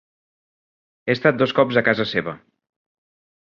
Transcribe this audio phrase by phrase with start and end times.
[1.07, 2.35] He estat dos cops a casa seva.